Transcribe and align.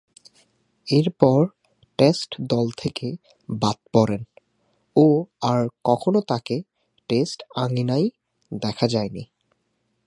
এরপর 0.87 1.39
টেস্ট 1.99 2.29
দল 2.41 2.67
থেকে 2.77 3.07
বাদ 3.49 3.77
পড়েন 3.93 4.21
ও 4.95 5.05
আর 5.41 5.61
কখনো 5.83 6.19
তাকে 6.21 6.55
টেস্ট 7.09 7.39
আঙ্গিনায় 7.55 8.07
দেখা 8.51 8.85
যায়নি। 8.87 9.23